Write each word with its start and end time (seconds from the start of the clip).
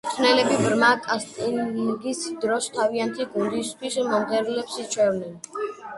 მწვრთნელები 0.05 0.55
ბრმა 0.61 0.87
კასტინგის 1.07 2.21
დროს 2.45 2.69
თავიანთი 2.79 3.27
გუნდისთვის 3.35 3.99
მომღერლებს 4.09 4.81
ირჩევენ. 4.87 5.41